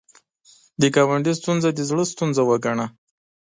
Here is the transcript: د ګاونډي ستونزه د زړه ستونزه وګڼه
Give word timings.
د 0.81 0.83
ګاونډي 0.95 1.33
ستونزه 1.39 1.69
د 1.73 1.79
زړه 1.89 2.03
ستونزه 2.13 2.41
وګڼه 2.49 2.85